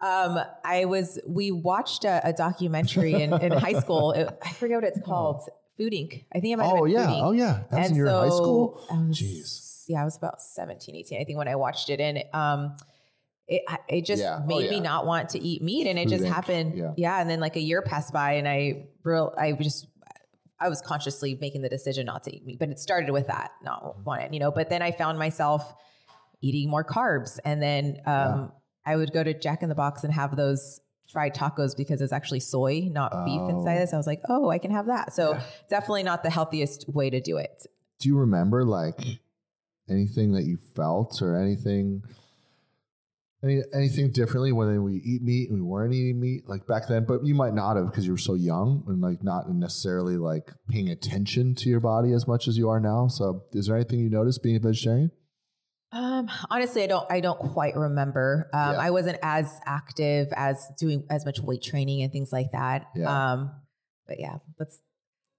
[0.00, 4.12] Um, I was we watched a, a documentary in, in high school.
[4.12, 5.42] It, I forget what it's called.
[5.76, 6.24] Food Inc.
[6.34, 7.64] I think it might have Oh yeah, oh yeah.
[7.70, 8.86] That was and in your so high school.
[9.10, 9.69] Jeez.
[9.90, 12.00] Yeah, I was about 17, 18, I think, when I watched it.
[12.00, 12.76] And um,
[13.48, 14.40] it, it just Yeah.
[14.42, 15.86] Oh, made me not want to eat meat.
[15.86, 16.92] And it Food just happened.
[16.96, 17.20] Yeah.
[17.20, 19.86] And then like a year passed by and I real, I just,
[20.60, 23.50] I was consciously making the decision not to eat meat, but it started with that,
[23.62, 25.74] not wanting, you know, but then I found myself
[26.42, 27.38] eating more carbs.
[27.44, 28.52] And then um,
[28.86, 30.80] I would go to Jack in the Box and have those
[31.12, 33.80] fried tacos because it's actually soy, not beef inside Oh.
[33.80, 33.92] this.
[33.92, 35.12] I was like, oh, I can have that.
[35.12, 35.42] So Yeah.
[35.68, 37.66] definitely not the healthiest way to do it.
[37.98, 39.00] Do you remember like
[39.90, 42.02] anything that you felt or anything?
[43.42, 47.06] Any, anything differently when we eat meat and we weren't eating meat like back then,
[47.08, 50.52] but you might not have because you were so young and like not necessarily like
[50.68, 53.08] paying attention to your body as much as you are now.
[53.08, 55.10] So, is there anything you noticed being a vegetarian?
[55.90, 57.10] Um, honestly, I don't.
[57.10, 58.50] I don't quite remember.
[58.52, 58.78] Um, Yeah.
[58.78, 62.88] I wasn't as active as doing as much weight training and things like that.
[62.94, 63.32] Yeah.
[63.32, 63.52] Um,
[64.06, 64.66] but yeah, Were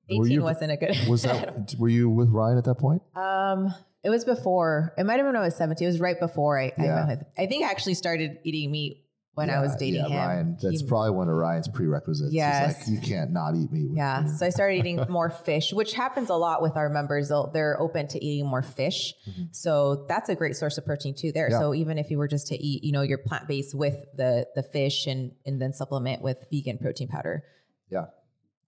[0.10, 0.98] eighteen you- wasn't a good.
[1.08, 3.04] Was that were you with Ryan at that point?
[3.16, 4.94] um, it was before.
[4.98, 5.88] It might have been when I was seventeen.
[5.88, 6.66] It was right before I.
[6.78, 7.08] I, Yeah.
[7.08, 7.26] him.
[7.38, 10.18] I think I actually started eating meat when I was dating yeah, him.
[10.18, 12.34] Ryan, that's He- probably one of Ryan's prerequisites.
[12.34, 12.80] Yes.
[12.80, 13.92] Like you can't not eat meat.
[13.94, 17.30] Yeah, so I started eating more fish, which happens a lot with our members.
[17.30, 19.56] They'll, they're open to eating more fish, Mhm.
[19.56, 21.32] so that's a great source of protein too.
[21.32, 21.60] There, Yeah.
[21.60, 24.48] so even if you were just to eat, you know, your plant based with the
[24.54, 27.44] the fish and and then supplement with vegan protein powder,
[27.90, 28.08] Yeah.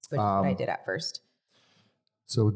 [0.09, 1.19] which what I Um, did at first.
[2.25, 2.53] So,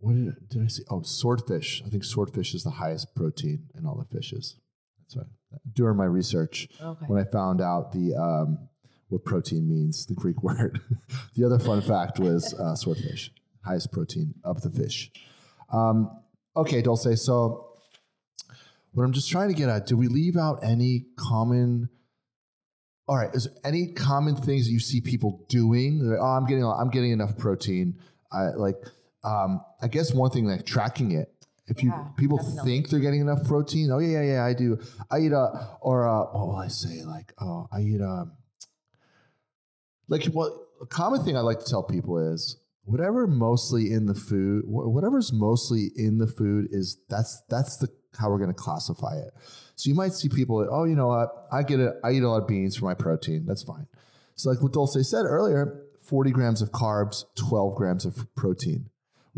[0.00, 0.82] what did, did I see?
[0.90, 1.82] Oh, swordfish.
[1.84, 4.56] I think swordfish is the highest protein in all the fishes.
[5.00, 5.60] That's right.
[5.72, 7.06] During my research, Okay.
[7.06, 8.68] when I found out the um,
[9.08, 10.80] what protein means, the Greek word.
[11.34, 13.32] the other fun fact was uh, swordfish,
[13.64, 15.10] highest protein of the fish.
[15.72, 16.10] Um,
[16.56, 17.20] okay, Dulce.
[17.24, 17.64] So,
[18.92, 21.88] what I'm just trying to get at: do we leave out any common?
[23.08, 26.00] All right, is there any common things that you see people doing?
[26.00, 27.98] Like, oh, I'm getting, I'm getting enough protein.
[28.30, 28.76] I like.
[29.28, 31.32] Um, I guess one thing like tracking it.
[31.66, 32.70] If you Yeah, people definitely.
[32.70, 34.78] think they're getting enough protein, oh yeah, yeah, yeah, I do.
[35.10, 37.04] I eat a or a, what will I say?
[37.04, 38.26] Like, oh, I eat a
[40.08, 44.14] like what a common thing I like to tell people is whatever mostly in the
[44.14, 47.88] food, whatever's mostly in the food is that's that's the
[48.18, 49.32] how we're going to classify it.
[49.76, 51.46] So you might see people, oh, you know what?
[51.52, 51.94] I get it.
[52.02, 53.44] I eat a lot of beans for my protein.
[53.46, 53.86] That's fine.
[54.34, 58.88] So like what Dulce said earlier, 40 grams of carbs, 12 grams of protein.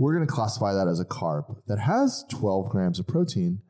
[0.01, 3.61] We're going to classify that as a carb that has 12 grams of protein,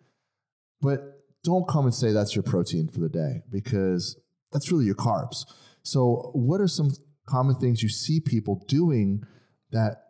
[0.80, 1.00] but
[1.42, 4.16] don't come and say that's your protein for the day because
[4.52, 5.44] that's really your carbs.
[5.82, 6.92] So, what are some
[7.26, 9.24] common things you see people doing
[9.72, 10.02] that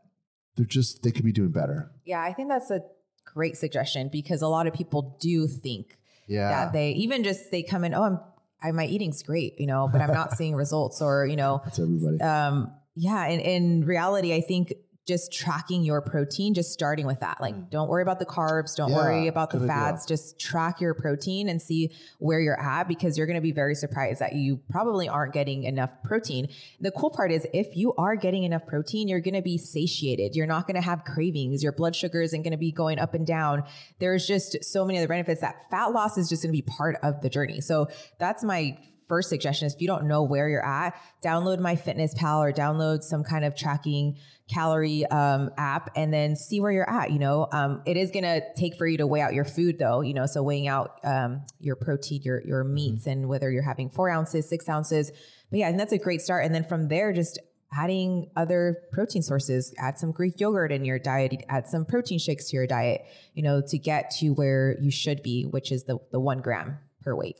[0.57, 1.91] they're just, they could be doing better?
[2.05, 2.81] Yeah, I think that's a
[3.25, 6.51] great suggestion because a lot of people do think Yeah.
[6.51, 8.21] that they even just they come in, oh, I'm
[8.63, 11.79] I, my eating's great, you know, but I'm not seeing results or, you know, That's
[11.79, 12.21] everybody.
[12.21, 14.75] um, yeah, in, in reality, I think
[15.11, 17.41] just tracking your protein, just starting with that.
[17.41, 18.95] Like, don't worry about the carbs, don't Mm.
[18.95, 23.19] Yeah, worry about the fats, just track your protein and see where you're at because
[23.19, 26.49] you're going to be very surprised that you probably aren't getting enough protein.
[26.81, 30.35] The cool part is if you are getting enough protein, you're going to be satiated.
[30.37, 31.63] You're not going to have cravings.
[31.63, 33.65] Your blood sugar isn't going to be going up and down.
[33.99, 36.97] There's just so many other benefits that fat loss is just going to be part
[37.03, 37.61] of the journey.
[37.61, 40.95] So that's my first suggestion is if you don't know where you're at,
[41.25, 44.17] download MyFitnessPal or download some kind of tracking
[44.51, 47.11] calorie um, app and then see where you're at.
[47.11, 49.79] You know, um, it is going to take for you to weigh out your food
[49.79, 53.63] though, you know, so weighing out um, your protein, your, your meats and whether you're
[53.63, 55.11] having four ounces, six ounces.
[55.51, 56.45] But yeah, think that's a great start.
[56.45, 57.39] And then from there, just
[57.73, 62.51] adding other protein sources, add some Greek yogurt in your diet, add some protein shakes
[62.51, 63.03] to your diet,
[63.35, 66.79] you know, to get to where you should be, which is the, the one gram
[67.03, 67.37] per weight.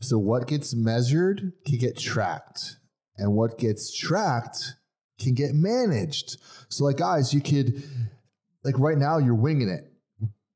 [0.00, 2.76] So what gets measured can get tracked,
[3.16, 4.74] and what gets tracked
[5.18, 6.38] can get managed.
[6.68, 7.82] So like guys, you could
[8.64, 9.90] like right now you're winging it.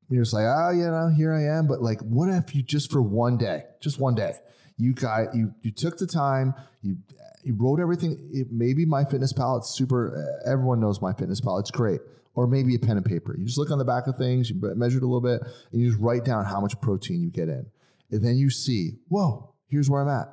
[0.09, 1.67] You're just like, oh, you know, here I am.
[1.67, 4.33] But like, what if you just for one day, just one day,
[4.77, 6.97] you got you you took the time, you
[7.43, 8.29] you wrote everything.
[8.31, 10.41] It, maybe MyFitnessPal, it's super.
[10.45, 11.59] Uh, everyone knows MyFitnessPal.
[11.59, 12.01] It's great.
[12.33, 13.35] Or maybe a pen and paper.
[13.37, 15.81] You just look on the back of things, you measure it a little bit, and
[15.81, 17.65] you just write down how much protein you get in
[18.11, 20.27] and then you see, whoa, here's where I'm at.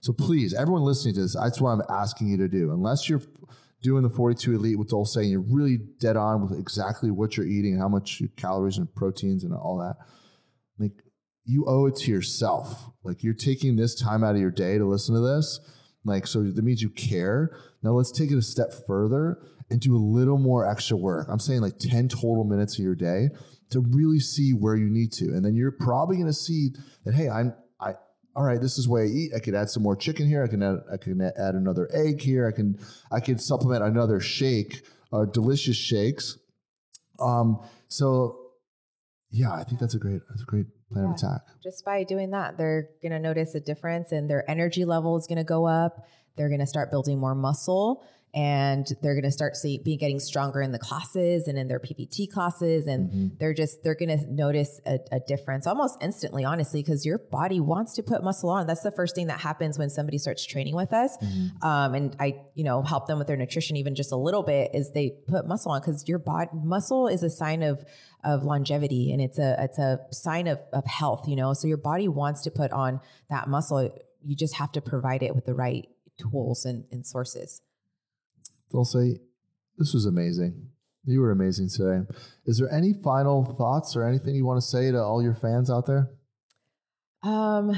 [0.00, 2.72] So please, everyone listening to this, that's what I'm asking you to do.
[2.72, 3.22] Unless you're
[3.82, 7.46] doing the 42 Elite with Dulce and you're really dead on with exactly what you're
[7.46, 9.96] eating how much calories and proteins and all that,
[10.78, 10.92] like
[11.44, 12.90] you owe it to yourself.
[13.02, 15.60] Like you're taking this time out of your day to listen to this.
[16.04, 17.56] Like, so that means you care.
[17.82, 19.38] Now let's take it a step further
[19.70, 21.28] and do a little more extra work.
[21.30, 23.28] I'm saying like 10 total minutes of your day
[23.70, 25.26] to really see where you need to.
[25.26, 26.70] And then you're probably going to see
[27.04, 27.54] that, hey, I'm,
[28.36, 29.32] all right, this is where I eat.
[29.34, 30.44] I could add some more chicken here.
[30.44, 32.46] I can add, I can add another egg here.
[32.46, 32.78] I can,
[33.10, 36.38] I can supplement another shake, uh, delicious shakes.
[37.18, 38.38] Um, so
[39.30, 41.42] yeah, I think that's a great, that's a great plan of attack.
[41.62, 45.26] just by doing that, they're going to notice a difference and their energy level is
[45.26, 46.06] going to go up.
[46.36, 50.20] They're going to start building more muscle and they're going to start see, be getting
[50.20, 52.86] stronger in the classes and in their PPT classes.
[52.86, 53.26] And Mm-hmm.
[53.38, 57.58] they're just, they're going to notice a, a difference almost instantly, honestly, because your body
[57.58, 58.66] wants to put muscle on.
[58.66, 61.16] That's the first thing that happens when somebody starts training with us.
[61.16, 61.66] Mm-hmm.
[61.66, 64.70] Um, and I, you know, help them with their nutrition even just a little bit
[64.74, 67.84] is they put muscle on because your body muscle is a sign of
[68.22, 71.54] of longevity and it's a it's a sign of, of health, you know.
[71.54, 73.90] So your body wants to put on that muscle.
[74.22, 75.88] You just have to provide it with the right
[76.18, 77.62] tools and, and sources.
[78.70, 79.18] Dulce,
[79.78, 80.68] this was amazing.
[81.04, 82.06] You were amazing today.
[82.46, 85.70] Is there any final thoughts or anything you want to say to all your fans
[85.70, 86.10] out there?
[87.22, 87.72] Um,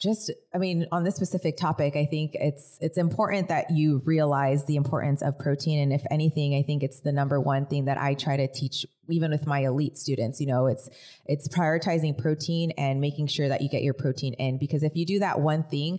[0.00, 4.64] just, I mean, on this specific topic, I think it's it's important that you realize
[4.64, 5.80] the importance of protein.
[5.80, 8.86] And if anything, I think it's the number one thing that I try to teach,
[9.08, 10.40] even with my elite students.
[10.40, 10.88] You know, it's
[11.26, 14.56] it's prioritizing protein and making sure that you get your protein in.
[14.56, 15.98] Because if you do that one thing,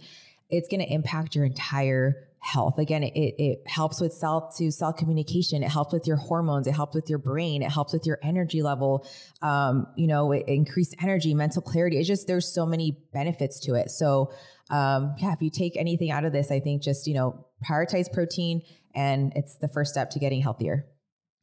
[0.50, 2.80] it's going to impact your entire health.
[2.80, 5.62] Again, it, it, helps with cell to cell communication.
[5.62, 6.65] It helps with your hormones.
[6.65, 7.62] It helps with your brain.
[7.62, 9.08] It helps with your energy level.
[9.43, 11.97] Um, you know, it, increased energy, mental clarity.
[11.97, 13.91] It's just, there's so many benefits to it.
[13.91, 14.34] So,
[14.71, 18.12] um, yeah, if you take anything out of this, I think just, you know, prioritize
[18.12, 18.63] protein
[18.95, 20.88] and it's the first step to getting healthier.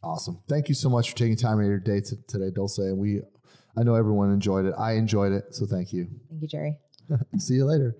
[0.02, 0.42] Awesome.
[0.48, 2.78] Thank you so much for taking time out of your day to, today, Dulce.
[2.78, 3.20] And we,
[3.76, 4.74] I know everyone enjoyed it.
[4.76, 5.54] I enjoyed it.
[5.54, 6.08] So thank you.
[6.28, 6.78] Thank you, Jerry.
[7.38, 7.96] See you later.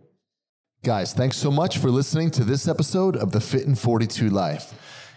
[0.85, 4.73] Guys, thanks so much for listening to this episode of the Fit in 42 Life.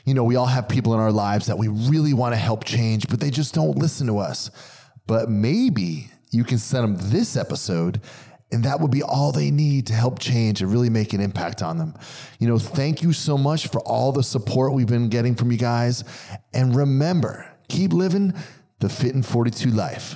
[0.05, 2.63] You know, we all have people in our lives that we really want to help
[2.63, 4.49] change, but they just don't listen to us.
[5.05, 8.01] But maybe you can send them this episode,
[8.51, 11.61] and that would be all they need to help change and really make an impact
[11.61, 11.93] on them.
[12.39, 15.59] You know, thank you so much for all the support we've been getting from you
[15.59, 16.03] guys.
[16.55, 18.33] And remember, keep living
[18.79, 20.15] the Fit in 42 life.